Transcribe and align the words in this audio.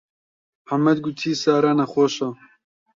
موحەممەد 0.65 0.97
گوتی 1.05 1.33
سارا 1.43 1.71
نەخۆشە. 1.79 2.29